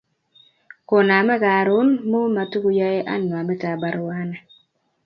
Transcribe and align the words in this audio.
koname 0.89 1.35
karon 1.43 1.87
mu 2.09 2.21
matukuyoe 2.35 2.99
anwamitab 3.13 3.75
baruani 3.81 4.37